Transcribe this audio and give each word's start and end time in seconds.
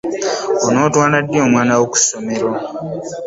Onootwala 0.67 1.17
ddi 1.21 1.37
omwana 1.45 1.73
wo 1.79 1.85
ku 1.91 1.97
ssomero? 2.01 2.49